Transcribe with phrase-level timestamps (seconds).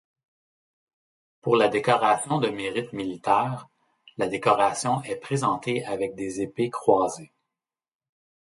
[1.43, 3.69] Pour la décoration de mérite militaire,
[4.17, 7.31] la décoration est présentée avec des épées croisées.